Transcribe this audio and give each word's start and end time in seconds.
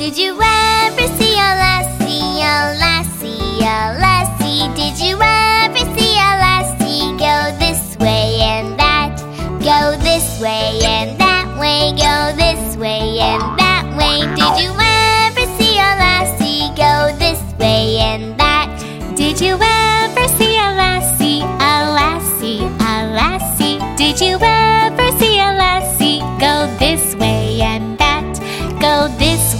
Did 0.00 0.16
you 0.16 0.32
ever 0.32 1.06
see 1.18 1.34
a 1.34 1.52
lassie, 1.60 2.40
a 2.40 2.72
lassie, 2.80 3.60
a 3.60 4.00
lassie? 4.00 4.64
Did 4.74 4.98
you 4.98 5.20
ever 5.20 5.84
see 5.94 6.14
a 6.16 6.32
lassie 6.40 7.12
go 7.18 7.54
this 7.58 7.98
way 7.98 8.40
and 8.40 8.80
that? 8.80 9.14
Go 9.60 10.02
this 10.02 10.40
way 10.40 10.80
and 10.84 11.20
that 11.20 11.54
way, 11.60 11.92
go 11.92 12.34
this 12.34 12.78
way 12.78 13.18
and 13.20 13.42
that 13.58 13.84
way. 13.94 14.24
Did 14.40 14.64
you 14.64 14.72
ever 14.72 15.44
see 15.60 15.76
a 15.76 15.92
lassie 16.00 16.72
go 16.74 17.14
this 17.18 17.42
way 17.58 17.98
and 17.98 18.40
that? 18.40 18.72
Did 19.14 19.38
you 19.38 19.52
ever 19.52 20.28
see 20.38 20.56
a 20.56 20.72
lassie, 20.80 21.42
a 21.42 21.92
lassie, 21.92 22.64
a 22.64 23.04
lassie? 23.12 23.78
Did 23.98 24.18
you 24.18 24.49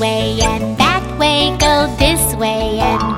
way 0.00 0.40
and 0.40 0.78
that 0.78 1.04
way, 1.18 1.54
go 1.58 1.86
this 1.98 2.34
way 2.36 2.78
and 2.80 3.09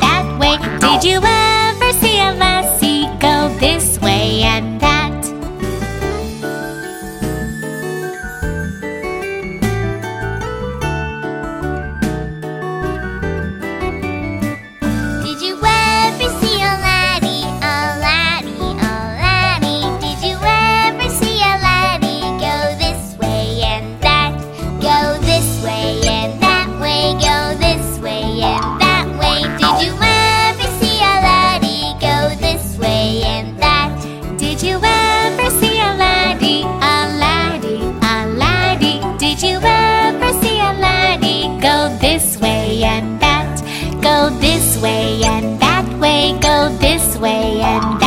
way 44.83 45.23
and 45.23 45.61
that 45.61 45.87
way, 46.01 46.37
go 46.41 46.69
this 46.79 47.16
way 47.19 47.61
and 47.61 48.01